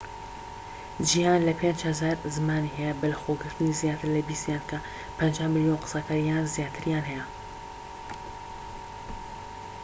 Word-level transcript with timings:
جیھان 1.09 1.41
لە 1.47 1.53
5,000 1.61 2.35
زمانی 2.37 2.73
هەیە 2.77 2.93
بەلەخۆگرتنی 3.01 3.77
زیاتر 3.81 4.07
لە 4.15 4.21
بیستیان 4.27 4.63
کە 4.69 4.77
50 5.19 5.47
ملیۆن 5.55 5.81
قسەکەر 5.83 6.19
یان 6.29 6.45
زیاتریان 6.55 7.03
هەیە 7.09 7.25